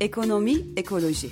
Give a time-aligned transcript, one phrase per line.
[0.00, 1.30] Ekonomi, ekoloji.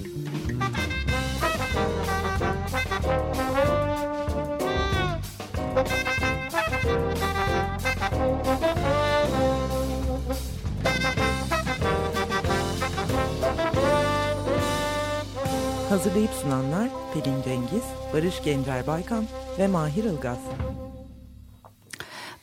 [15.88, 19.24] Hazırlayıp sunanlar Pelin Cengiz, Barış Gencer Baykan
[19.58, 20.38] ve Mahir Ilgaz.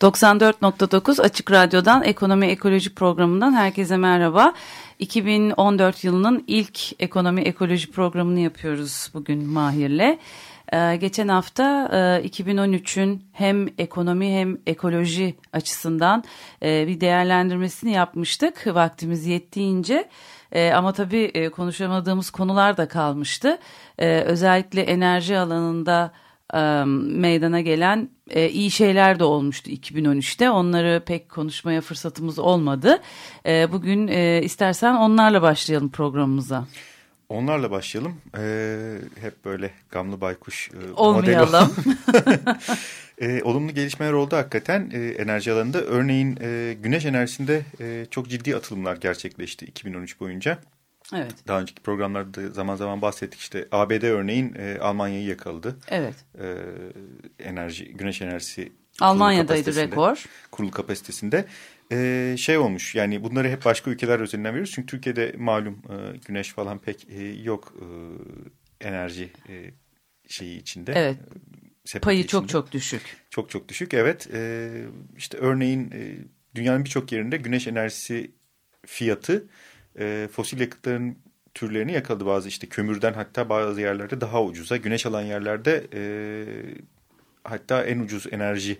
[0.04, 4.54] 94.9 Açık Radyo'dan Ekonomi Ekoloji programından herkese merhaba.
[5.00, 10.18] 2014 yılının ilk ekonomi ekoloji programını yapıyoruz bugün Mahir'le.
[10.74, 11.90] Ee, geçen hafta
[12.24, 16.24] e, 2013'ün hem ekonomi hem ekoloji açısından
[16.64, 20.10] e, bir değerlendirmesini yapmıştık vaktimiz yettiğince.
[20.52, 23.58] E, ama tabii e, konuşamadığımız konular da kalmıştı.
[24.00, 26.12] E, özellikle enerji alanında
[26.54, 30.50] e, meydana gelen e, iyi şeyler de olmuştu 2013'te.
[30.50, 33.02] Onları pek konuşmaya fırsatımız olmadı.
[33.46, 36.66] E, bugün e, istersen onlarla başlayalım programımıza.
[37.30, 38.22] Onlarla başlayalım.
[38.38, 41.76] Ee, hep böyle gamlı baykuş e, Olmayalım.
[43.22, 45.82] e, olumlu gelişmeler oldu hakikaten e, enerji alanında.
[45.82, 50.60] Örneğin e, güneş enerjisinde e, çok ciddi atılımlar gerçekleşti 2013 boyunca.
[51.16, 51.34] Evet.
[51.48, 55.78] Daha önceki programlarda zaman zaman bahsettik işte ABD örneğin e, Almanya'yı yakaladı.
[55.88, 56.16] Evet.
[56.40, 56.46] E,
[57.44, 60.26] enerji, güneş enerjisi Almanya'daydı rekor.
[60.52, 61.46] Kurulu kapasitesinde.
[61.92, 64.72] Ee, şey olmuş yani bunları hep başka ülkeler üzerinden veriyoruz.
[64.76, 69.72] Çünkü Türkiye'de malum e, güneş falan pek e, yok e, enerji e,
[70.28, 70.94] şeyi içinde.
[70.96, 71.18] Evet.
[71.86, 72.32] Sepeti Payı içinde.
[72.32, 73.02] çok çok düşük.
[73.30, 74.28] Çok çok düşük evet.
[74.34, 74.72] E,
[75.18, 76.18] işte örneğin e,
[76.56, 78.32] dünyanın birçok yerinde güneş enerjisi
[78.86, 79.48] fiyatı
[80.00, 81.16] e, fosil yakıtların
[81.54, 82.26] türlerini yakaladı.
[82.26, 84.78] Bazı işte kömürden hatta bazı yerlerde daha ucuza.
[84.78, 86.02] Güneş alan yerlerde e,
[87.44, 88.78] hatta en ucuz enerji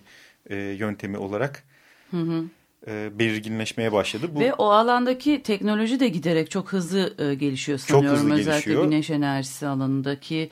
[0.50, 1.64] e, yöntemi olarak
[2.10, 2.44] Hı hı.
[2.86, 4.26] e, belirginleşmeye başladı.
[4.34, 8.18] Bu, Ve o alandaki teknoloji de giderek çok hızlı e, gelişiyor sanıyorum.
[8.18, 8.84] hızlı Özellikle gelişiyor.
[8.84, 10.50] güneş enerjisi alanındaki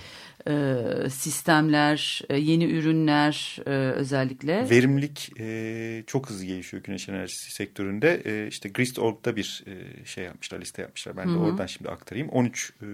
[0.49, 4.71] e, sistemler, e, yeni ürünler e, özellikle.
[4.71, 8.23] Verimlilik e, çok hızlı gelişiyor güneş enerjisi sektöründe.
[8.25, 11.17] E, işte Grist.org'da bir e, şey yapmışlar, liste yapmışlar.
[11.17, 11.41] Ben de Hı hı.
[11.41, 12.29] oradan şimdi aktarayım.
[12.29, 12.87] 13 e,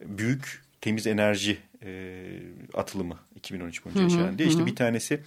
[0.00, 2.22] büyük temiz enerji e,
[2.74, 4.48] atılımı 2013 boyunca yaşanan diye.
[4.48, 4.66] İşte hı hı.
[4.66, 5.20] bir tanesi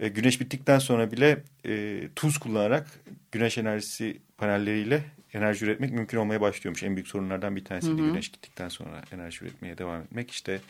[0.00, 2.86] e, güneş bittikten sonra bile e, tuz kullanarak
[3.32, 5.02] güneş enerjisi panelleriyle
[5.34, 6.82] enerji üretmek mümkün olmaya başlıyormuş.
[6.82, 8.08] En büyük sorunlardan bir tanesi de Hı hı.
[8.08, 10.30] güneş gittikten sonra enerji üretmeye devam etmek.
[10.30, 10.60] İşte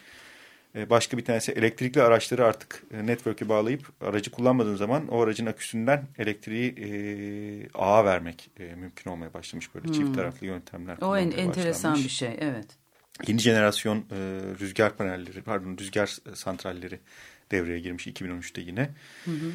[0.76, 5.46] e, başka bir tanesi elektrikli araçları artık e, network'e bağlayıp aracı kullanmadığın zaman o aracın
[5.46, 6.88] aküsünden elektriği e,
[7.74, 9.74] ağa vermek e, mümkün olmaya başlamış.
[9.74, 10.96] Böyle çift taraflı yöntemler.
[11.00, 12.04] O en, enteresan başlanmış.
[12.04, 12.66] bir şey, evet.
[13.26, 14.16] Yeni jenerasyon e,
[14.60, 16.98] rüzgar panelleri, pardon rüzgar santralleri
[17.50, 18.90] devreye girmiş 2013'te yine.
[19.24, 19.52] Hı hı.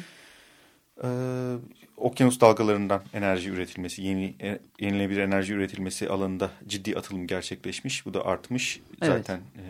[1.04, 1.56] Ee,
[1.96, 8.06] okyanus dalgalarından enerji üretilmesi, yeni e, yenilenebilir enerji üretilmesi alanında ciddi atılım gerçekleşmiş.
[8.06, 8.80] Bu da artmış.
[9.02, 9.16] Evet.
[9.16, 9.64] Zaten e,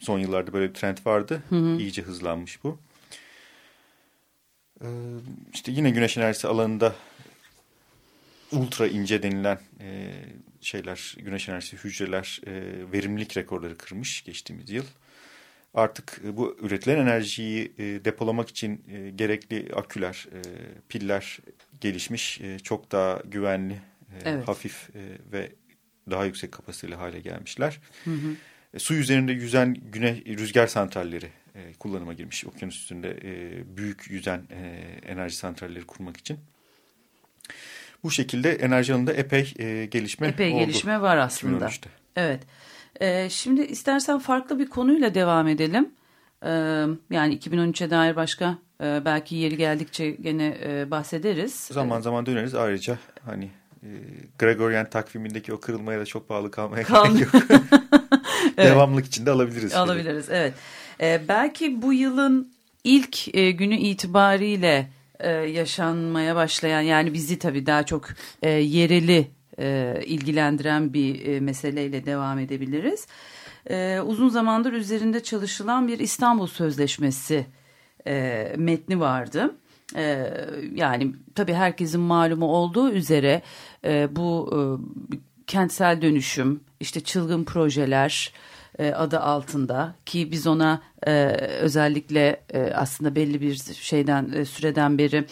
[0.00, 1.42] son yıllarda böyle bir trend vardı.
[1.48, 1.76] Hı hı.
[1.80, 2.78] İyice hızlanmış bu.
[4.82, 4.86] Ee,
[5.54, 6.94] işte yine güneş enerjisi alanında
[8.52, 10.12] ultra ince denilen e,
[10.60, 12.52] şeyler, güneş enerjisi hücreler e,
[12.92, 14.84] verimlilik rekorları kırmış geçtiğimiz yıl.
[15.74, 20.26] Artık e, bu üretilen enerjiyi e, depolamak için e, gerekli aküler,
[20.88, 21.38] piller
[21.80, 22.40] gelişmiş.
[22.62, 23.76] Çok daha güvenli,
[24.24, 24.48] Evet.
[24.48, 24.88] hafif
[25.32, 25.52] ve
[26.10, 27.80] daha yüksek kapasiteli hale gelmişler.
[28.04, 28.78] Hı hı.
[28.78, 31.28] Su üzerinde yüzen güneş rüzgar santralleri
[31.78, 32.44] kullanıma girmiş.
[32.44, 33.16] Okyanus üstünde
[33.76, 34.42] büyük yüzen
[35.06, 36.38] enerji santralleri kurmak için.
[38.02, 40.58] Bu şekilde enerji alanında epey e, gelişme Epey oldu.
[40.66, 41.64] gelişme var aslında.
[41.66, 41.90] 2013'te.
[42.16, 42.40] Evet.
[43.00, 45.90] Ee, şimdi istersen farklı bir konuyla devam edelim.
[46.42, 46.48] Ee,
[47.10, 51.54] yani 2013'e dair başka e, belki yeri geldikçe gene e, bahsederiz.
[51.54, 52.54] Zaman zaman döneriz.
[52.54, 53.50] Ayrıca hani
[53.82, 53.88] e,
[54.38, 57.42] Gregorian takvimindeki o kırılmaya da çok bağlı kalmaya Kal- gerek yok.
[58.56, 59.74] Devamlık içinde alabiliriz.
[59.74, 60.54] Alabiliriz evet.
[61.00, 62.52] Ee, belki bu yılın
[62.84, 64.90] ilk e, günü itibariyle
[65.20, 68.08] e, yaşanmaya başlayan yani bizi tabii daha çok
[68.42, 73.06] e, yereli e, ilgilendiren bir e, meseleyle devam edebiliriz.
[73.70, 77.46] E, uzun zamandır üzerinde çalışılan bir İstanbul Sözleşmesi
[78.06, 79.54] e, metni vardı.
[79.96, 80.30] E,
[80.74, 83.42] yani tabii herkesin malumu olduğu üzere
[83.84, 84.58] e, bu e,
[85.46, 88.32] kentsel dönüşüm, işte çılgın projeler,
[88.78, 91.12] e, adı altında ki biz ona e,
[91.60, 95.24] özellikle e, aslında belli bir şeyden e, süreden beri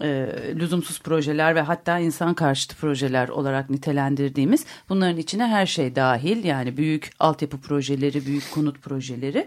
[0.00, 6.44] e, lüzumsuz projeler ve hatta insan karşıtı projeler olarak nitelendirdiğimiz bunların içine her şey dahil
[6.44, 9.46] yani büyük altyapı projeleri, büyük konut projeleri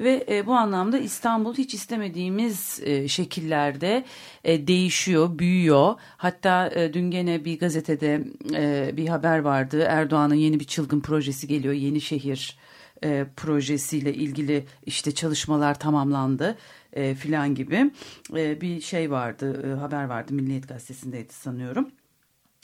[0.00, 4.04] ve e, bu anlamda İstanbul hiç istemediğimiz e, şekillerde
[4.44, 5.94] e, değişiyor, büyüyor.
[6.16, 8.24] Hatta e, dün gene bir gazetede
[8.54, 12.58] e, bir haber vardı Erdoğan'ın yeni bir çılgın projesi geliyor, yeni şehir
[13.04, 16.58] e, projesiyle ilgili işte çalışmalar tamamlandı
[16.92, 17.90] e, filan gibi
[18.36, 21.88] e, bir şey vardı, e, haber vardı Milliyet Gazetesi'ndeydi sanıyorum.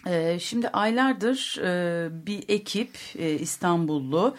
[0.07, 4.37] E, şimdi aylardır e, bir ekip e, İstanbullu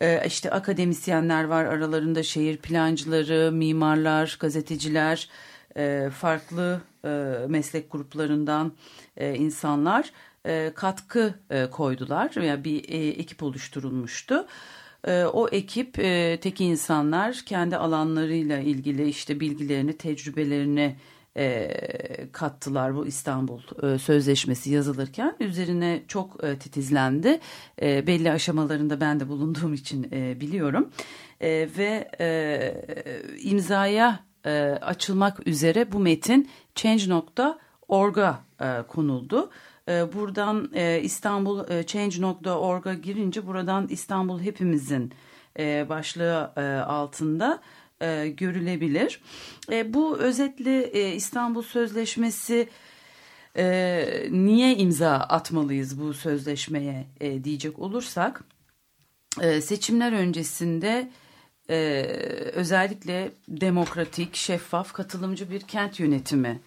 [0.00, 5.28] e, işte akademisyenler var aralarında şehir plancıları, mimarlar, gazeteciler,
[5.76, 7.08] e, farklı e,
[7.48, 8.72] meslek gruplarından
[9.20, 10.12] insanlar
[10.74, 11.34] katkı
[11.70, 12.88] koydular veya yani bir
[13.18, 14.46] ekip oluşturulmuştu.
[15.06, 20.96] Ee, o ekip e, tek insanlar kendi alanlarıyla ilgili işte bilgilerini, tecrübelerini
[21.36, 21.70] e,
[22.32, 25.36] kattılar bu İstanbul e, Sözleşmesi yazılırken.
[25.40, 27.40] Üzerine çok titizlendi.
[27.82, 30.10] belli aşamalarında ben de bulunduğum için
[30.40, 30.88] biliyorum.
[31.78, 32.10] ve
[33.42, 34.20] imzaya
[34.80, 38.38] açılmak üzere bu metin change.org'a
[38.88, 39.50] konuldu.
[39.88, 45.12] Ee, buradan e, İstanbul e, Change.org'a girince buradan İstanbul hepimizin
[45.58, 46.52] e, başlığı
[46.86, 47.60] altında
[48.36, 49.20] görülebilir.
[49.84, 52.68] Bu özetle İstanbul Sözleşmesi
[54.30, 57.06] niye imza atmalıyız bu sözleşmeye
[57.44, 58.44] diyecek olursak
[59.60, 61.10] seçimler öncesinde
[62.52, 66.60] özellikle demokratik, şeffaf, katılımcı bir kent yönetimi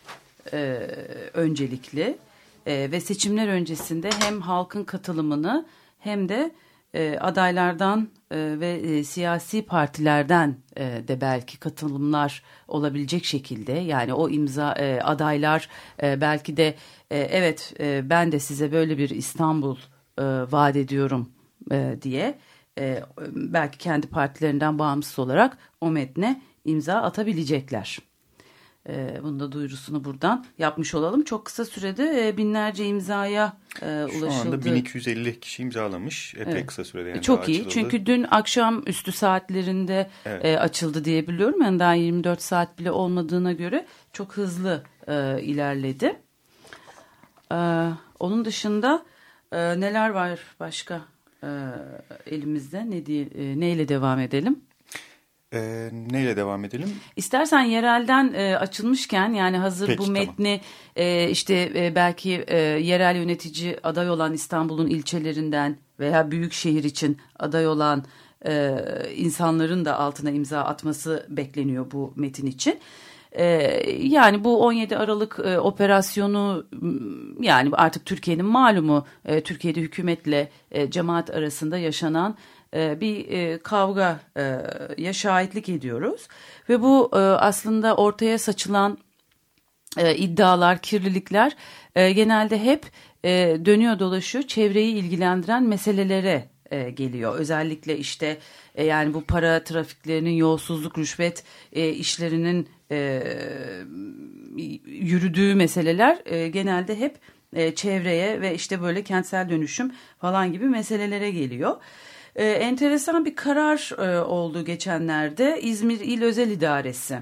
[1.33, 2.17] öncelikli
[2.65, 5.65] e, ve seçimler öncesinde hem halkın katılımını
[5.99, 6.51] hem de
[6.93, 10.55] e, adaylardan e, ve siyasi partilerden
[11.07, 15.69] de belki katılımlar olabilecek şekilde yani o imza adaylar
[16.01, 16.75] belki de
[17.09, 17.73] evet
[18.03, 19.77] ben de size böyle bir İstanbul
[20.17, 21.29] e, vaat ediyorum
[22.01, 22.37] diye
[23.31, 27.99] belki kendi partilerinden bağımsız olarak o metne imza atabilecekler.
[28.89, 31.23] E, bunun da duyurusunu buradan yapmış olalım.
[31.23, 34.31] Çok kısa sürede e, binlerce imzaya e, ulaşıldı.
[34.31, 36.35] Şu anda 1250 kişi imzalamış.
[36.35, 36.65] Epey evet.
[36.65, 37.09] kısa sürede.
[37.09, 37.59] Yani Çok iyi.
[37.59, 37.73] Açıldı.
[37.73, 40.45] Çünkü dün akşam üstü saatlerinde evet.
[40.45, 41.61] e, açıldı diye biliyorum.
[41.61, 46.19] Yani daha 24 saat bile olmadığına göre çok hızlı e, ilerledi.
[47.51, 47.89] E,
[48.19, 49.05] onun dışında
[49.51, 51.01] e, neler var başka
[51.43, 51.47] e,
[52.25, 52.89] elimizde?
[52.89, 54.59] Ne diye e, neyle devam edelim?
[55.53, 56.89] E, neyle devam edelim?
[57.15, 60.61] İstersen yerelden e, açılmışken yani hazır Peki, bu metni
[60.95, 61.09] tamam.
[61.09, 67.17] e, işte e, belki e, yerel yönetici aday olan İstanbul'un ilçelerinden veya büyük şehir için
[67.39, 68.03] aday olan
[68.45, 68.77] e,
[69.15, 72.79] insanların da altına imza atması bekleniyor bu metin için.
[73.31, 73.45] E,
[74.01, 76.65] yani bu 17 Aralık e, operasyonu
[77.39, 82.37] yani artık Türkiye'nin malumu e, Türkiye'de hükümetle e, cemaat arasında yaşanan
[82.73, 84.19] bir e, kavga
[84.97, 86.27] ya şahitlik ediyoruz.
[86.69, 88.97] Ve bu e, aslında ortaya saçılan
[90.15, 91.55] iddialar, kirlilikler
[91.95, 92.85] genelde hep
[93.65, 96.49] dönüyor dolaşıyor çevreyi ilgilendiren meselelere
[96.93, 97.35] geliyor.
[97.35, 98.37] Özellikle işte
[98.83, 102.69] yani bu para trafiklerinin yolsuzluk, rüşvet işlerinin
[104.85, 107.15] yürüdüğü meseleler genelde hep
[107.75, 109.91] çevreye ve işte böyle kentsel dönüşüm
[110.21, 111.77] falan gibi meselelere geliyor.
[112.35, 117.19] E, enteresan bir karar e, oldu geçenlerde İzmir İl Özel İdaresi.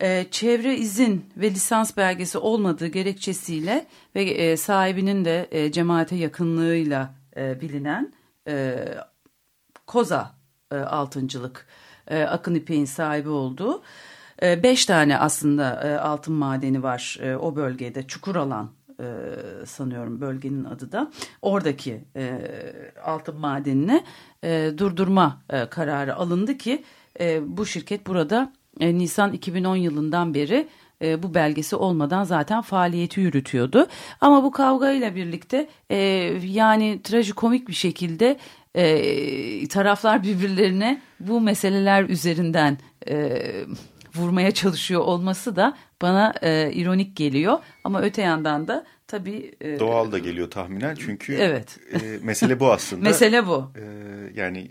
[0.00, 7.14] E, çevre izin ve lisans belgesi olmadığı gerekçesiyle ve e, sahibinin de e, cemaate yakınlığıyla
[7.36, 8.12] e, bilinen
[9.86, 10.34] Koza
[10.70, 11.66] altıncılık
[12.08, 13.82] e, Akın İpek'in sahibi olduğu
[14.42, 18.70] beş tane aslında altın madeni var o bölgede çukur alan
[19.00, 19.06] e,
[19.66, 21.10] sanıyorum bölgenin adı da
[21.42, 22.38] oradaki e,
[23.04, 24.04] altın madenini
[24.44, 26.82] e, durdurma e, kararı alındı ki
[27.20, 30.68] e, bu şirket burada e, Nisan 2010 yılından beri
[31.02, 33.86] e, bu belgesi olmadan zaten faaliyeti yürütüyordu.
[34.20, 35.96] Ama bu kavgayla birlikte e,
[36.44, 38.36] yani trajikomik bir şekilde
[38.74, 43.42] e, taraflar birbirlerine bu meseleler üzerinden e,
[44.14, 47.58] vurmaya çalışıyor olması da bana e, ironik geliyor.
[47.84, 49.54] Ama öte yandan da tabii...
[49.60, 51.78] E, Doğal da geliyor tahminen çünkü evet.
[51.92, 53.02] e, mesele bu aslında.
[53.08, 53.70] mesele bu.
[53.76, 53.84] E,
[54.34, 54.70] yani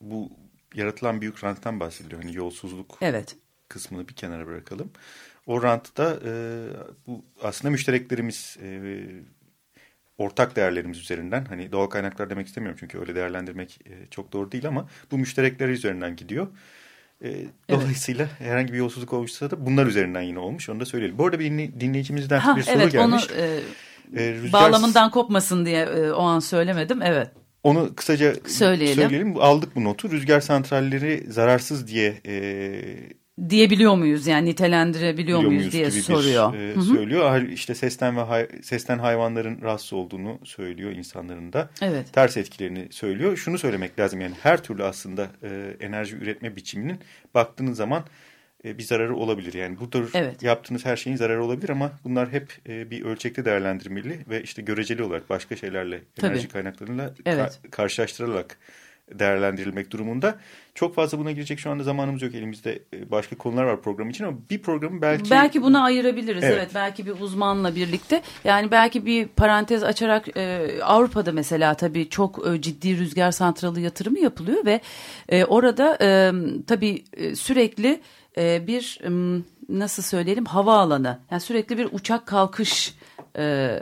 [0.00, 0.30] bu
[0.74, 2.22] yaratılan büyük ranttan bahsediyor.
[2.22, 3.36] Hani yolsuzluk evet.
[3.68, 4.90] kısmını bir kenara bırakalım.
[5.46, 6.32] O rantta e,
[7.06, 8.58] bu aslında müştereklerimiz...
[8.62, 8.80] E,
[10.18, 14.68] ortak değerlerimiz üzerinden hani doğal kaynaklar demek istemiyorum çünkü öyle değerlendirmek e, çok doğru değil
[14.68, 16.46] ama bu müşterekler üzerinden gidiyor.
[17.24, 18.50] E, dolayısıyla evet.
[18.50, 21.18] herhangi bir yolsuzluk olmuşsa da bunlar üzerinden yine olmuş onu da söyleyelim.
[21.18, 21.50] Bu arada bir
[21.80, 23.26] dinleyicimizden ha, bir soru evet, gelmiş.
[23.30, 24.52] Onu, e, e, rüzgar...
[24.52, 27.30] Bağlamından kopmasın diye e, o an söylemedim evet.
[27.62, 29.02] Onu kısaca söyleyelim.
[29.02, 29.36] söyleyelim.
[29.40, 30.10] Aldık bu notu.
[30.10, 32.32] Rüzgar santralleri zararsız diye e,
[33.50, 36.52] diyebiliyor muyuz yani nitelendirebiliyor muyuz, muyuz diye soruyor.
[36.52, 37.42] Bir, e, söylüyor.
[37.42, 41.70] İşte sesten ve hay, sesten hayvanların rahatsız olduğunu söylüyor insanların da.
[41.82, 42.12] Evet.
[42.12, 43.36] Ters etkilerini söylüyor.
[43.36, 46.98] Şunu söylemek lazım yani her türlü aslında e, enerji üretme biçiminin
[47.34, 48.04] baktığınız zaman
[48.64, 49.54] e, bir zararı olabilir.
[49.54, 50.42] Yani bu tür evet.
[50.42, 55.02] yaptığınız her şeyin zararı olabilir ama bunlar hep e, bir ölçekte değerlendirmeli ve işte göreceli
[55.02, 56.32] olarak başka şeylerle Tabii.
[56.32, 57.60] enerji kaynaklarıyla evet.
[57.62, 58.58] ka karşılaştırılarak
[59.10, 60.38] değerlendirilmek durumunda.
[60.74, 62.34] Çok fazla buna girecek şu anda zamanımız yok.
[62.34, 65.30] Elimizde e, başka konular var program için ama bir programı belki...
[65.30, 66.44] Belki buna ayırabiliriz.
[66.44, 66.54] Evet.
[66.58, 68.22] evet belki bir uzmanla birlikte.
[68.44, 74.18] Yani belki bir parantez açarak e, Avrupa'da mesela tabii çok e, ciddi rüzgar santralı yatırımı
[74.18, 74.80] yapılıyor ve
[75.28, 76.32] e, orada e,
[76.66, 77.04] tabii
[77.34, 78.00] sürekli
[78.38, 78.98] e, bir
[79.68, 81.18] nasıl söyleyelim havaalanı.
[81.30, 82.94] Yani sürekli bir uçak kalkış
[83.38, 83.78] e,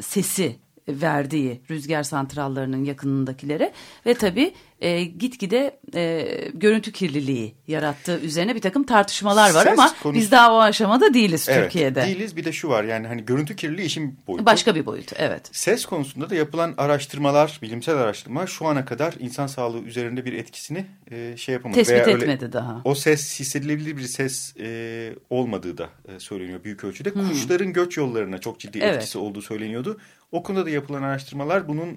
[0.00, 0.56] sesi
[1.00, 3.72] verdiği rüzgar santrallarının yakınındakilere
[4.06, 9.94] ve tabii e, gitgide e, görüntü kirliliği yarattığı üzerine bir takım tartışmalar var Ses ama
[10.02, 10.20] konusu...
[10.20, 12.02] biz daha o aşamada değiliz evet, Türkiye'de.
[12.02, 14.46] Değiliz bir de şu var yani hani görüntü kirliliği işin boyutu.
[14.46, 15.48] Başka bir boyut evet.
[15.52, 20.86] Ses konusunda da yapılan araştırmalar, bilimsel araştırmalar şu ana kadar insan sağlığı üzerinde bir etkisini
[21.10, 21.78] e, şey yapamadı.
[21.78, 22.80] Tespit Veya etmedi öyle, daha.
[22.84, 27.14] O ses hissedilebilir bir ses e, olmadığı da e, söyleniyor büyük ölçüde.
[27.14, 27.28] Hmm.
[27.28, 28.94] Kuşların göç yollarına çok ciddi evet.
[28.94, 29.98] etkisi olduğu söyleniyordu.
[30.32, 31.88] O konuda da yapılan araştırmalar bunun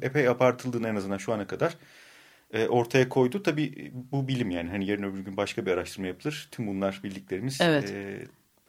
[0.00, 1.76] e, epey abartıldığını en azından şu ana kadar
[2.52, 3.42] e, ortaya koydu.
[3.42, 6.48] Tabii bu bilim yani hani yarın öbür gün başka bir araştırma yapılır.
[6.50, 7.90] Tüm bunlar bildiklerimiz evet.
[7.90, 8.26] e,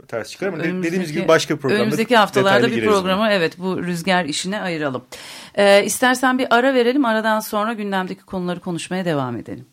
[0.08, 3.32] ters çıkar ama dediğimiz gibi başka programda Önümüzdeki haftalarda bir programı buna.
[3.32, 5.06] evet bu rüzgar işine ayıralım.
[5.56, 7.06] Ee, istersen bir ara verelim.
[7.06, 9.66] Aradan sonra gündemdeki konuları konuşmaya devam edelim.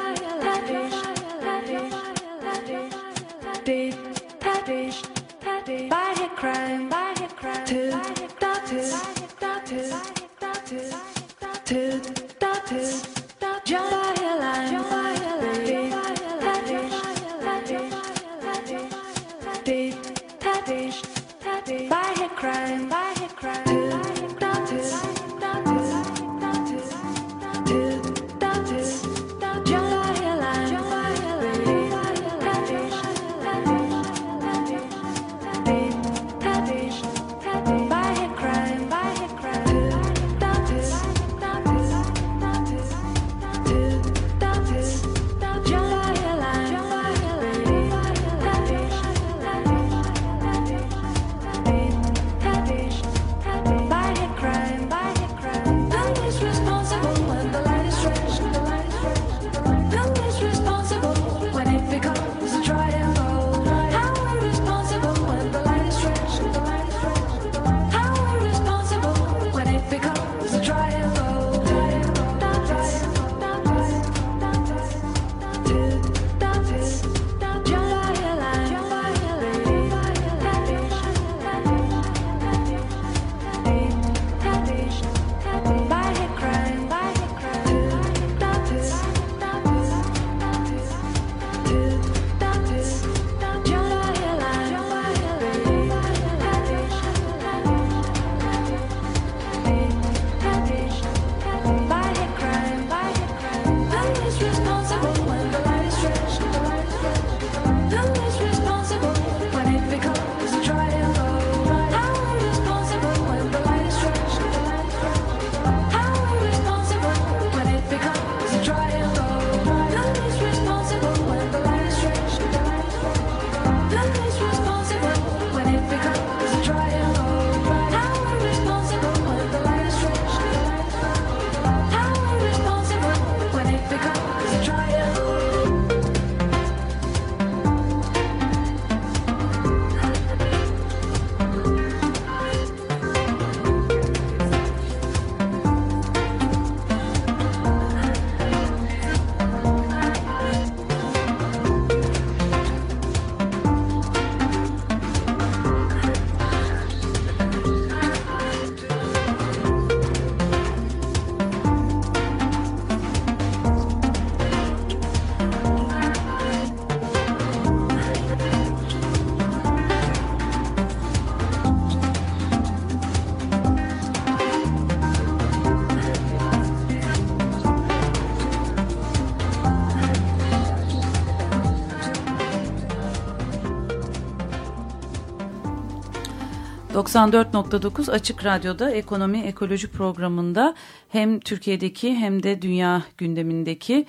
[187.11, 190.75] 94.9 Açık Radyo'da Ekonomi Ekoloji programında
[191.09, 194.05] hem Türkiye'deki hem de dünya gündemindeki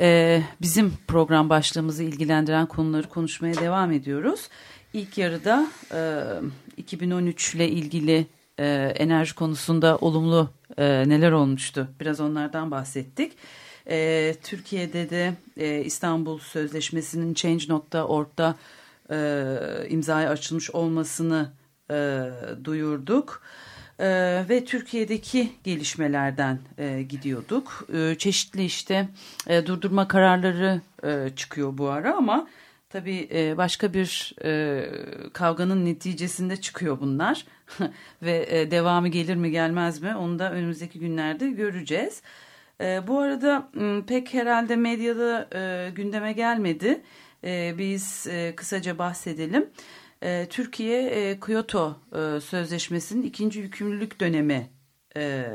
[0.00, 4.48] e, bizim program başlığımızı ilgilendiren konuları konuşmaya devam ediyoruz.
[4.92, 6.22] İlk yarıda e,
[6.76, 8.26] 2013 ile ilgili
[8.58, 13.32] e, enerji konusunda olumlu e, neler olmuştu biraz onlardan bahsettik.
[13.90, 18.56] E, Türkiye'de de e, İstanbul Sözleşmesi'nin Change.org'da
[19.10, 21.61] e, imzaya açılmış olmasını
[21.92, 22.30] e,
[22.64, 23.42] duyurduk.
[23.98, 24.08] E,
[24.48, 27.88] ve Türkiye'deki gelişmelerden e, gidiyorduk.
[27.94, 29.08] E, çeşitli işte
[29.46, 32.48] e, durdurma kararları e, çıkıyor bu ara ama
[32.90, 34.84] tabii e, başka bir e,
[35.32, 37.46] kavganın neticesinde çıkıyor bunlar.
[38.22, 42.22] ve e, devamı gelir mi gelmez mi onu da önümüzdeki günlerde göreceğiz.
[42.80, 43.68] E, bu arada
[44.06, 47.00] pek herhalde medyada e, gündeme gelmedi.
[47.44, 49.62] E, biz e, kısaca bahsedelim.
[49.62, 49.68] E,
[50.50, 54.70] Türkiye e, Kyoto e, Sözleşmesi'nin ikinci yükümlülük dönemi
[55.16, 55.46] e,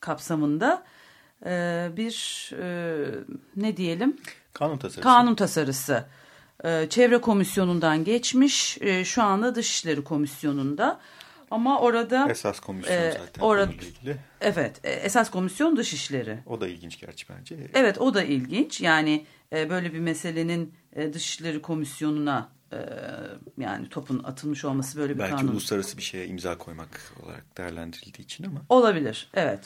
[0.00, 0.84] kapsamında
[1.46, 3.06] e, bir e,
[3.56, 4.16] ne diyelim?
[4.52, 5.00] Kanun tasarısı.
[5.00, 6.04] Kanun tasarısı.
[6.64, 8.78] E, Çevre Komisyonu'ndan geçmiş.
[8.82, 11.00] E, şu anda Dışişleri Komisyonu'nda.
[11.50, 12.30] Ama orada...
[12.30, 14.16] Esas komisyon e, zaten orada, ilgili.
[14.40, 16.38] Evet, e, esas komisyon Dışişleri.
[16.46, 17.56] O da ilginç gerçi bence.
[17.74, 18.80] Evet, o da ilginç.
[18.80, 22.61] Yani e, böyle bir meselenin e, Dışişleri Komisyonu'na e,
[23.58, 25.52] yani topun atılmış olması böyle bir Belki kanun.
[25.52, 28.60] uluslararası bir şeye imza koymak olarak değerlendirildiği için ama.
[28.68, 29.60] Olabilir, evet.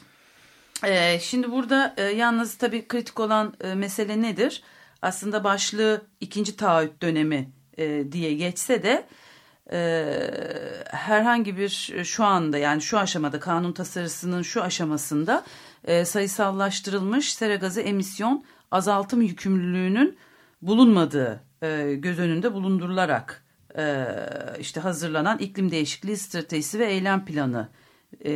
[0.84, 4.62] E, şimdi burada e, yalnız tabii kritik olan e, mesele nedir?
[5.02, 9.06] Aslında başlığı ikinci taahhüt dönemi e, diye geçse de
[9.72, 10.04] e,
[10.90, 11.68] herhangi bir
[12.04, 15.44] şu anda yani şu aşamada kanun tasarısının şu aşamasında
[15.84, 20.18] e, sayısallaştırılmış sera gazı emisyon azaltım yükümlülüğünün
[20.62, 23.44] bulunmadığı e, göz önünde bulundurularak
[23.78, 24.06] e,
[24.60, 27.68] işte hazırlanan iklim değişikliği stratejisi ve eylem planı
[28.25, 28.32] e,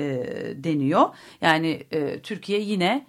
[0.57, 1.09] deniyor.
[1.41, 1.87] Yani
[2.23, 3.07] Türkiye yine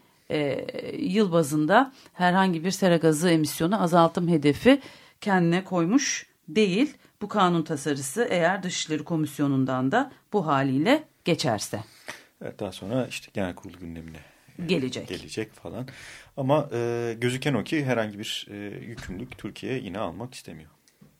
[0.97, 4.81] yıl bazında herhangi bir sera gazı emisyonu azaltım hedefi
[5.21, 6.97] kendine koymuş değil.
[7.21, 11.83] Bu kanun tasarısı eğer Dışişleri Komisyonu'ndan da bu haliyle geçerse.
[12.41, 14.19] Evet, daha sonra işte genel kurulu gündemine
[14.65, 15.07] gelecek.
[15.07, 15.87] Gelecek falan.
[16.37, 20.69] Ama e, gözüken o ki herhangi bir e, yükümlülük Türkiye yine almak istemiyor.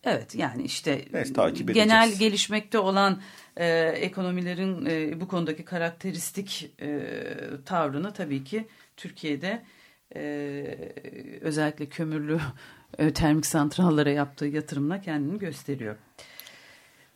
[0.04, 3.22] Evet yani işte evet, takip genel gelişmekte olan
[3.58, 7.02] e, ekonomilerin e, bu konudaki karakteristik e,
[7.66, 8.68] tavrını tabii ki
[8.98, 9.64] Türkiye'de
[10.16, 10.22] e,
[11.42, 12.40] özellikle kömürlü
[12.98, 15.96] e, termik santrallara yaptığı yatırımla kendini gösteriyor.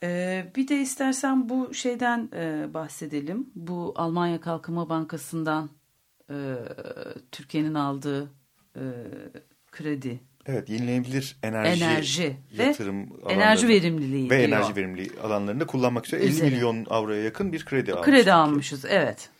[0.02, 3.50] E, bir de istersen bu şeyden e, bahsedelim.
[3.54, 5.70] Bu Almanya Kalkınma Bankası'ndan
[6.30, 6.34] e,
[7.32, 8.30] Türkiye'nin aldığı
[8.76, 8.82] e,
[9.72, 10.20] kredi.
[10.46, 14.48] Evet yenilenebilir enerji, enerji yatırım ve enerji verimliliği ve diyor.
[14.48, 16.50] enerji verimliliği alanlarında kullanmak üzere 50 Üzeri.
[16.50, 18.12] milyon avroya yakın bir kredi almışız.
[18.14, 19.30] Kredi almışız evet.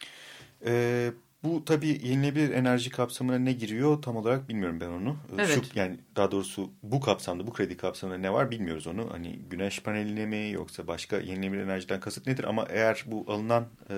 [0.67, 1.11] Ee,
[1.47, 5.17] bu tabii yenilenebilir enerji kapsamına ne giriyor tam olarak bilmiyorum ben onu.
[5.35, 5.49] Evet.
[5.49, 9.09] Şu, yani daha doğrusu bu kapsamda bu kredi kapsamında ne var bilmiyoruz onu.
[9.13, 12.45] Hani güneş paneline mi yoksa başka yenilenebilir enerjiden kasıt nedir?
[12.45, 13.95] Ama eğer bu alınan e,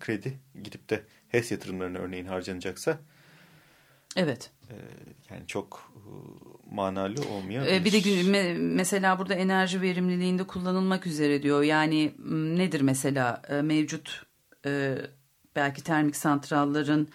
[0.00, 2.98] kredi gidip de HES yatırımlarına örneğin harcanacaksa
[4.16, 4.50] Evet.
[4.70, 4.74] e,
[5.30, 6.10] yani çok e,
[6.74, 7.72] manalı olmayabilir.
[7.72, 11.62] Ee, bir de me mesela burada enerji verimliliğinde kullanılmak üzere diyor.
[11.62, 12.14] Yani
[12.58, 14.26] nedir mesela e, mevcut
[14.66, 14.96] e,
[15.56, 17.08] belki termik santrallerin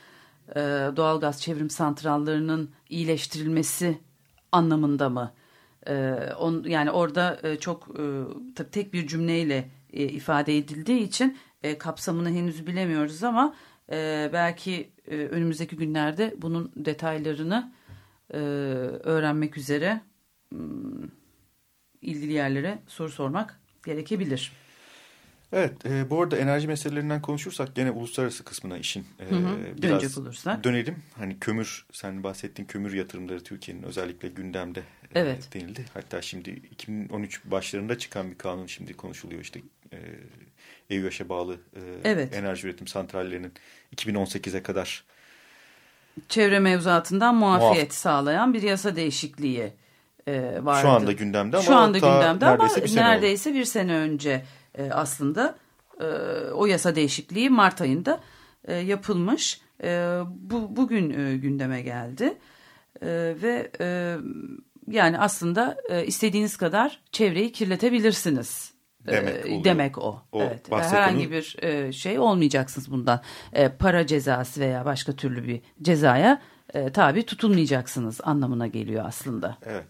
[0.50, 0.60] e,
[0.96, 3.98] doğalgaz çevrim santrallarının iyileştirilmesi
[4.52, 5.34] anlamında mı?
[5.88, 7.88] E, on, yani orada e, çok
[8.58, 13.56] e, tek bir cümleyle e, ifade edildiği için e, kapsamını henüz bilemiyoruz ama
[13.92, 17.74] e, belki e, önümüzdeki günlerde bunun detaylarını
[18.34, 18.38] e,
[19.04, 20.02] öğrenmek üzere
[22.02, 24.65] ilgili yerlere soru sormak gerekebilir.
[25.54, 30.18] Evet, e, bu arada enerji meselelerinden konuşursak gene uluslararası kısmına işin e, Hı hı, biraz
[30.64, 30.96] dönelim.
[31.18, 35.54] Hani kömür, sen bahsettiğin kömür yatırımları Türkiye'nin özellikle gündemde e, Evet.
[35.54, 35.86] denildi.
[35.94, 39.60] Hatta şimdi 2013 başlarında çıkan bir kanun şimdi konuşuluyor işte
[39.94, 39.98] e,
[40.90, 42.34] EÜH'e bağlı e, Evet.
[42.34, 43.54] enerji üretim santrallerinin
[43.96, 45.04] 2018'e kadar
[46.30, 49.74] Çevre mevzuatından muafiyet Muaf- sağlayan bir yasa değişikliği
[50.28, 50.82] e, vardı.
[50.82, 54.46] şu anda gündemde ama Şu anda gündemde ama neredeyse bir sene neredeyse bir sene önce
[54.78, 55.56] e, aslında
[56.00, 56.06] e,
[56.52, 58.20] o yasa değişikliği Mart ayında
[58.66, 59.62] e, yapılmış.
[59.84, 62.38] E, bu bugün e, gündeme geldi
[63.02, 64.18] E, ve e,
[64.88, 68.74] yani aslında e, istediğiniz kadar çevreyi kirletebilirsiniz.
[69.08, 69.64] Demek oluyor.
[69.64, 70.22] demek o.
[70.32, 70.72] O evet.
[70.72, 73.22] Herhangi bir e, şey olmayacaksınız bundan.
[73.54, 76.42] E, para cezası veya başka türlü bir cezaya
[76.74, 79.58] e, tabi tutulmayacaksınız anlamına geliyor aslında.
[79.66, 79.86] Evet.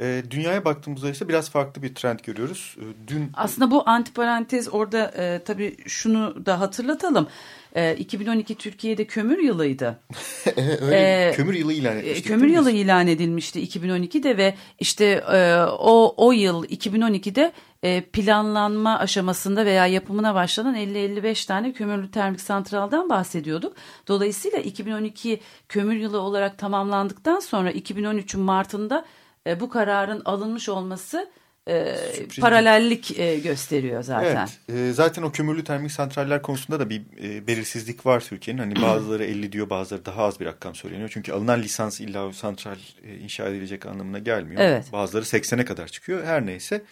[0.00, 2.76] E, dünyaya baktığımızda ise biraz farklı bir trend görüyoruz.
[2.78, 7.28] E, dün Aslında bu antiparantez orada e, tabii şunu da hatırlatalım.
[7.74, 10.00] E, 2012 Türkiye'de kömür yılıydı.
[10.80, 12.26] öyle e, kömür yılı ilan E, etmiştik.
[12.26, 19.66] kömür yılı ilan edilmişti 2012'de ve işte e, o o yıl 2012'de e, planlanma aşamasında
[19.66, 23.76] veya yapımına başlanan 50-55 tane kömürlü termik santraldan bahsediyorduk.
[24.08, 29.04] Dolayısıyla 2012 kömür yılı olarak tamamlandıktan sonra 2013'ün Mart'ında
[29.46, 31.30] e, bu kararın alınmış olması
[31.68, 34.48] e, Sürpriz paralellik e, gösteriyor zaten.
[34.68, 38.60] Evet, e, zaten o kömürlü termik santraller konusunda da bir e, belirsizlik var Türkiye'nin.
[38.60, 41.10] Hani bazıları 50 diyor, bazıları daha az bir rakam söyleniyor.
[41.12, 44.60] Çünkü alınan lisans illa o santral e, inşa edilecek anlamına gelmiyor.
[44.60, 44.92] Evet.
[44.92, 46.24] Bazıları 80'e kadar çıkıyor.
[46.24, 46.82] Her neyse.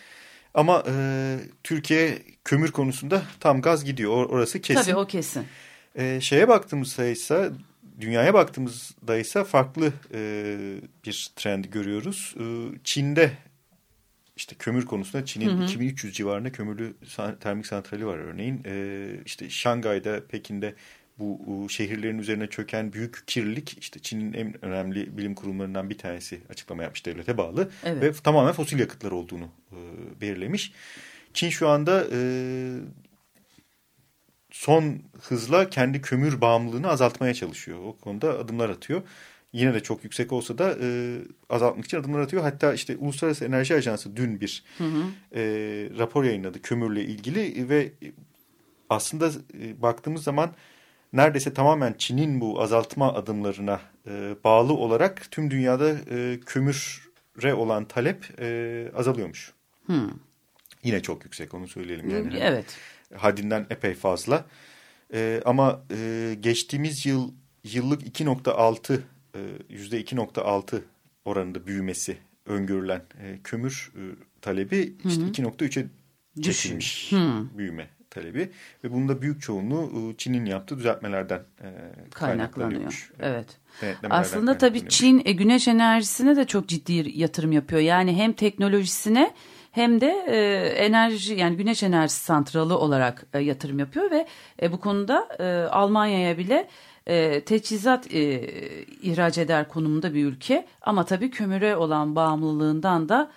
[0.54, 4.12] Ama e, Türkiye kömür konusunda tam gaz gidiyor.
[4.12, 4.82] Or- orası kesin.
[4.82, 5.46] Tabii o kesin.
[5.94, 7.50] E, şeye baktığımızda ise
[8.00, 10.20] dünyaya baktığımızda ise farklı e,
[11.04, 12.34] bir trend görüyoruz.
[12.40, 12.44] E,
[12.84, 13.32] Çin'de
[14.36, 16.94] işte kömür konusunda Çin'in 2300 civarında kömürlü
[17.40, 18.62] termik santrali var örneğin.
[18.66, 20.74] E, işte Şangay'da, Pekin'de
[21.18, 26.82] bu şehirlerin üzerine çöken büyük kirlilik işte Çin'in en önemli bilim kurumlarından bir tanesi açıklama
[26.82, 28.02] yapmış devlete bağlı Evet.
[28.02, 29.78] ve tamamen fosil yakıtlar olduğunu e,
[30.20, 30.72] belirlemiş.
[31.34, 32.18] Çin şu anda e,
[34.58, 37.78] son hızla kendi kömür bağımlılığını azaltmaya çalışıyor.
[37.84, 39.02] O konuda adımlar atıyor.
[39.52, 41.18] Yine de çok yüksek olsa da e,
[41.50, 42.42] azaltmak için adımlar atıyor.
[42.42, 44.64] Hatta işte Uluslararası Enerji Ajansı dün bir
[45.34, 45.42] e,
[45.98, 47.92] rapor yayınladı kömürle ilgili ve
[48.90, 50.50] aslında e, baktığımız zaman
[51.12, 58.40] neredeyse tamamen Çin'in bu azaltma adımlarına e, bağlı olarak tüm dünyada e, kömüre olan talep
[58.40, 59.52] e, azalıyormuş.
[59.86, 60.10] Hmm.
[60.82, 62.38] Yine çok yüksek onu söyleyelim yani.
[62.40, 62.76] Evet.
[63.16, 64.44] Haddinden epey fazla.
[65.14, 67.32] Ee, ama e, geçtiğimiz yıl
[67.64, 69.00] yıllık 2.6
[69.34, 70.80] e, yüzde 2.6
[71.24, 74.02] oranında büyümesi öngörülen e, kömür e,
[74.40, 75.86] talebi işte 2.3'e
[76.42, 77.12] çekilmiş
[77.58, 78.50] büyüme talebi
[78.84, 81.68] ve bunda büyük çoğunluğu e, Çin'in yaptığı düzeltmelerden e,
[82.10, 83.12] kaynaklanıyor.
[83.20, 83.46] Evet.
[84.10, 84.88] Aslında tabii.
[84.88, 87.80] Çin e, güneş enerjisine de çok ciddi yatırım yapıyor.
[87.80, 89.34] Yani hem teknolojisine
[89.72, 90.36] hem de e,
[90.68, 94.26] enerji yani güneş enerjisi santralı olarak e, yatırım yapıyor ve
[94.62, 96.68] e, bu konuda e, Almanya'ya bile
[97.06, 98.40] e, teçhizat e,
[99.02, 100.66] ihraç eder konumunda bir ülke.
[100.82, 103.30] Ama tabii kömüre olan bağımlılığından da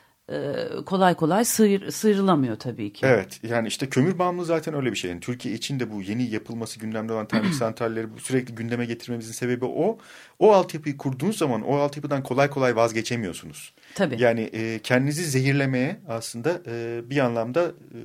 [0.86, 3.06] kolay kolay sıyır, sıyrılamıyor tabii ki.
[3.06, 5.12] Evet yani işte kömür bağımlılığı zaten öyle bir şey.
[5.12, 9.66] Yani Türkiye için de bu yeni yapılması gündemde olan termik santralleri sürekli gündeme getirmemizin sebebi
[9.66, 9.98] o.
[10.40, 13.74] O altyapıyı kurduğunuz zaman o altyapıdan kolay kolay vazgeçemiyorsunuz.
[13.96, 14.22] Tabii.
[14.22, 18.00] Yani e, kendinizi zehirlemeye aslında e, bir anlamda e,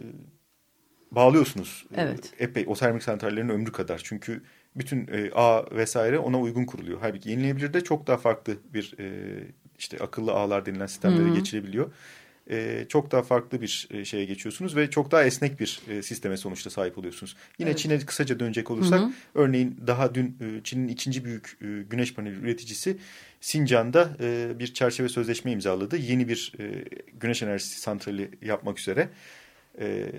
[1.10, 1.86] bağlıyorsunuz.
[1.96, 2.32] E, Evet.
[2.38, 4.00] epey o termik santrallerin ömrü kadar.
[4.04, 4.42] Çünkü
[4.76, 6.98] bütün e, ağ vesaire ona uygun kuruluyor.
[7.00, 9.06] Halbuki yenilebilir de çok daha farklı bir e,
[9.78, 11.92] işte akıllı ağlar denilen sistemlere geçirebiliyor.
[12.50, 16.36] E, çok daha farklı bir e, şeye geçiyorsunuz ve çok daha esnek bir e, sisteme
[16.36, 17.36] sonuçta sahip oluyorsunuz.
[17.58, 19.00] Yine Çin'e kısaca dönecek olursak
[19.34, 22.98] örneğin daha dün e, Çin'in ikinci büyük e, güneş paneli üreticisi
[23.40, 25.96] Sincan'da e, bir çerçeve sözleşme imzaladı.
[25.96, 26.84] Yeni bir e,
[27.20, 29.08] güneş enerjisi santrali yapmak üzere
[29.80, 30.12] e,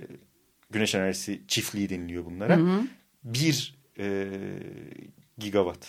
[0.69, 2.59] güneş enerjisi çiftliği deniliyor bunlara.
[3.23, 4.27] Bir e,
[5.37, 5.87] gigawatt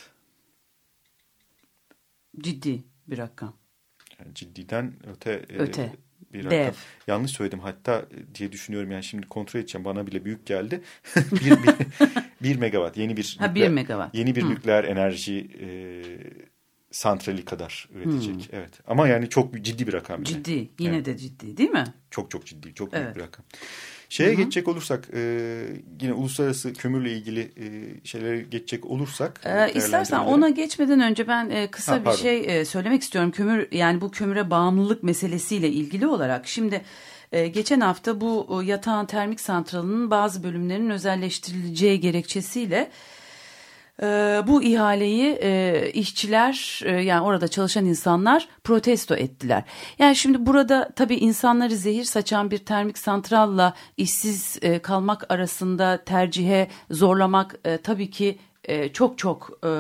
[2.40, 3.56] Ciddi bir rakam.
[4.18, 5.92] yani ciddiden öte, e, Öte.
[6.32, 6.60] bir Dev.
[6.60, 6.74] rakam.
[7.06, 10.80] Yanlış söyledim hatta e, diye düşünüyorum yani şimdi kontrol edeceğim bana bile büyük geldi.
[11.16, 11.74] bir, bir,
[12.42, 14.14] bir megawatt yeni bir Ha, bir nükleer- megawatt.
[14.14, 15.68] Yeni bir nükleer enerji e,
[16.90, 18.48] santrali kadar üretecek.
[18.52, 18.80] Evet.
[18.86, 20.16] Ama yani çok ciddi bir rakam.
[20.16, 20.26] yine.
[20.26, 20.68] Ciddi.
[20.78, 21.06] Yine Evet.
[21.06, 21.84] de ciddi değil mi?
[22.10, 23.16] Çok çok ciddi, çok büyük Evet.
[23.16, 23.44] bir rakam.
[24.08, 25.20] Şeye geçecek olursak, e,
[26.00, 27.66] yine uluslararası kömürle ilgili e,
[28.04, 29.40] şeylere geçecek olursak.
[29.44, 32.18] e, Ee, istersen değerlendirmelere- ona geçmeden önce ben e, kısa Ha, bir pardon.
[32.18, 33.30] şey e, söylemek istiyorum.
[33.30, 36.48] Kömür yani bu kömüre bağımlılık meselesiyle ilgili olarak.
[36.48, 36.82] Şimdi
[37.32, 42.88] e, geçen hafta bu e, yatağın termik santralının bazı bölümlerinin özelleştirileceği gerekçesiyle e,
[44.46, 49.64] bu ihaleyi e, işçiler e, yani orada çalışan insanlar protesto ettiler.
[49.98, 56.68] Yani şimdi burada tabii insanları zehir saçan bir termik santralla işsiz e, kalmak arasında tercihe
[56.90, 59.70] zorlamak e, tabii ki e, çok çok e,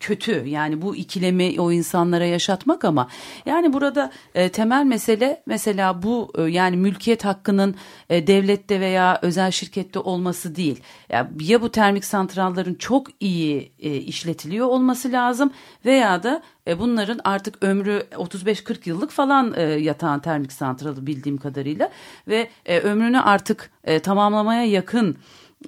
[0.00, 3.08] kötü yani bu ikilemi o insanlara yaşatmak ama
[3.46, 7.74] yani burada e, temel mesele mesela bu yani mülkiyet hakkının
[8.10, 10.80] devlette veya özel şirkette olması değil.
[11.08, 15.52] Ya, ya bu termik santrallerin çok iyi işletiliyor olması lazım
[15.84, 16.42] veya da
[16.78, 21.90] bunların artık ömrü 35-40 yıllık falan e, yatağın termik santralı bildiğim kadarıyla
[22.28, 23.70] ve ömrünü artık
[24.02, 25.16] tamamlamaya yakın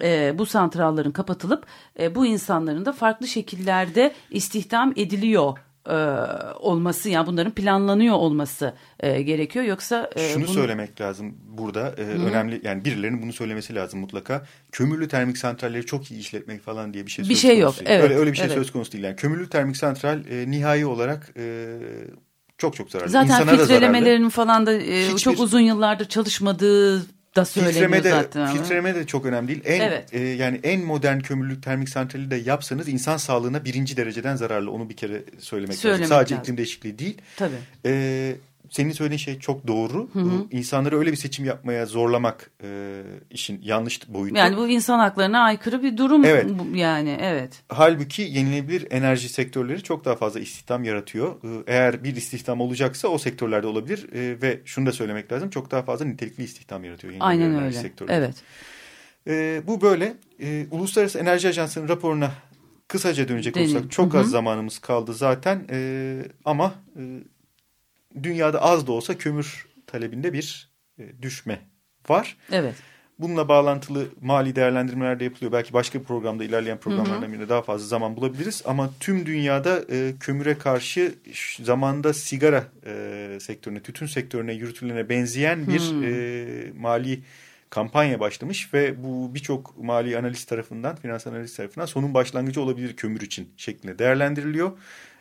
[0.02, 1.66] e, bu santrallerin kapatılıp
[1.98, 5.94] e, bu insanların da farklı şekillerde istihdam ediliyor e,
[6.58, 9.64] olması yani bunların planlanıyor olması e, gerekiyor.
[9.64, 10.52] Yoksa e, şunu bunu...
[10.52, 14.46] söylemek lazım burada e, önemli yani birilerinin bunu söylemesi lazım mutlaka.
[14.72, 17.90] Kömürlü termik santralleri çok iyi işletmek falan diye bir şey bir şey yok değil.
[17.90, 18.56] evet öyle, öyle bir şey evet.
[18.56, 19.04] söz konusu değil.
[19.04, 21.76] Yani kömürlü termik santral e, nihai olarak e,
[22.58, 23.10] çok çok zararlı.
[23.10, 25.18] Zaten İnsana filtrelemelerinin falan da e, Hiçbir...
[25.18, 28.52] çok uzun yıllardır çalışmadığı da söyleniyor filtreme de, zaten.
[28.52, 29.62] Filtreme de çok önemli değil.
[29.64, 30.14] En, evet.
[30.14, 34.70] e, yani en modern kömürlük termik santrali de yapsanız insan sağlığına birinci dereceden zararlı.
[34.70, 36.16] Onu bir kere söylemek, söylemek lazım.
[36.16, 36.42] Sadece lazım.
[36.42, 37.18] iklim değişikliği değil.
[37.36, 37.56] Tabii.
[37.86, 38.34] E,
[38.70, 40.08] senin söylediğin şey çok doğru.
[40.12, 40.46] Hı hı.
[40.50, 44.36] İnsanları öyle bir seçim yapmaya zorlamak e, işin yanlış boyutu.
[44.36, 46.46] Yani bu insan haklarına aykırı bir durum evet.
[46.74, 47.62] yani evet.
[47.68, 51.34] Halbuki yenilenebilir enerji sektörleri çok daha fazla istihdam yaratıyor.
[51.66, 55.82] Eğer bir istihdam olacaksa o sektörlerde olabilir e, ve şunu da söylemek lazım çok daha
[55.82, 57.88] fazla nitelikli istihdam yaratıyor yenilenebilir Aynen enerji öyle.
[57.88, 58.16] sektörleri.
[58.16, 58.34] Evet.
[59.26, 60.16] E, bu böyle.
[60.40, 62.30] E, Uluslararası Enerji Ajansı'nın raporuna
[62.88, 63.74] kısaca dönecek Denin.
[63.74, 64.20] olsak çok Hı -hı.
[64.20, 67.02] az zamanımız kaldı zaten e, ama e,
[68.22, 71.60] dünyada az da olsa kömür talebinde bir e, düşme
[72.08, 72.36] var.
[72.52, 72.74] Evet.
[73.18, 75.52] Bununla bağlantılı mali değerlendirmeler de yapılıyor.
[75.52, 78.62] Belki başka bir programda ilerleyen programlardan birinde daha fazla zaman bulabiliriz.
[78.66, 81.14] Ama tüm dünyada e, kömüre karşı
[81.62, 86.04] zamanda sigara e, sektörüne, tütün sektörüne yürütülene benzeyen bir hmm.
[86.04, 87.22] e, mali
[87.70, 93.20] kampanya başlamış ve bu birçok mali analist tarafından, finans analist tarafından sonun başlangıcı olabilir kömür
[93.20, 94.72] için şeklinde değerlendiriliyor.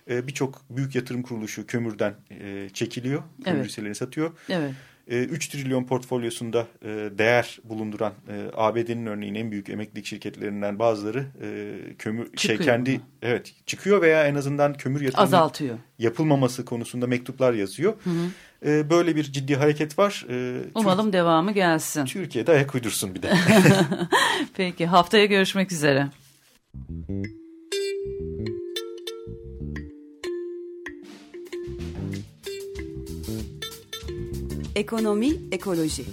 [0.09, 3.23] E, Birçok büyük yatırım kuruluşu kömürden e, çekiliyor.
[3.43, 3.69] Kömür evet.
[3.69, 4.31] hisselerini satıyor.
[4.49, 4.73] Evet.
[5.07, 6.87] 3 trilyon portfolyosunda e,
[7.17, 12.57] değer bulunduran e, ABD'nin örneğin en büyük emeklilik şirketlerinden bazıları e, kömür şey, çıkıyor.
[12.57, 15.77] şey kendi evet çıkıyor veya en azından kömür yatırımı azaltıyor.
[15.99, 17.93] Yapılmaması konusunda mektuplar yazıyor.
[18.03, 18.89] Hı hı.
[18.89, 20.25] Böyle bir ciddi hareket var.
[20.75, 22.05] Umalım Türk, devamı gelsin.
[22.05, 23.33] Türkiye'de ayak uydursun bir de.
[24.53, 26.07] Peki haftaya görüşmek üzere.
[34.75, 36.05] Ekonomi, ekoloji.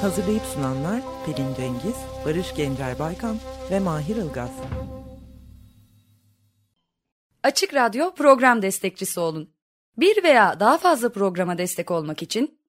[0.00, 3.36] Hazırlayıp sunanlar Pelin Cengiz, Barış Gencer Baykan
[3.70, 4.50] ve Mahir Ilgaz.
[7.42, 9.50] Açık Radyo program destekçisi olun.
[9.96, 12.57] Bir veya daha fazla programa destek olmak için